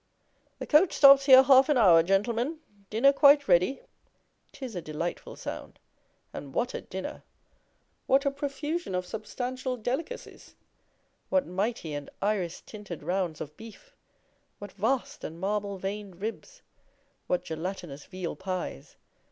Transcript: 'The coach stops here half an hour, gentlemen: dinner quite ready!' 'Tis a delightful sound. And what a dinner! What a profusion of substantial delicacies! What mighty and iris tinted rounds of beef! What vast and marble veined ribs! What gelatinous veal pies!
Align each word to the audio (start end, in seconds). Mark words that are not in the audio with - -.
'The 0.57 0.65
coach 0.65 0.93
stops 0.93 1.25
here 1.27 1.43
half 1.43 1.69
an 1.69 1.77
hour, 1.77 2.01
gentlemen: 2.01 2.57
dinner 2.89 3.13
quite 3.13 3.47
ready!' 3.47 3.81
'Tis 4.51 4.75
a 4.75 4.81
delightful 4.81 5.35
sound. 5.35 5.77
And 6.33 6.55
what 6.55 6.73
a 6.73 6.81
dinner! 6.81 7.21
What 8.07 8.25
a 8.25 8.31
profusion 8.31 8.95
of 8.95 9.05
substantial 9.05 9.77
delicacies! 9.77 10.55
What 11.29 11.45
mighty 11.45 11.93
and 11.93 12.09
iris 12.19 12.61
tinted 12.61 13.03
rounds 13.03 13.41
of 13.41 13.55
beef! 13.55 13.95
What 14.57 14.71
vast 14.71 15.23
and 15.23 15.39
marble 15.39 15.77
veined 15.77 16.19
ribs! 16.19 16.63
What 17.27 17.43
gelatinous 17.43 18.05
veal 18.05 18.35
pies! 18.35 18.95